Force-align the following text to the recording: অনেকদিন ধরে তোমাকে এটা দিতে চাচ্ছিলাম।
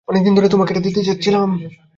অনেকদিন 0.07 0.33
ধরে 0.35 0.47
তোমাকে 0.49 0.71
এটা 0.73 0.85
দিতে 0.87 1.01
চাচ্ছিলাম। 1.03 1.49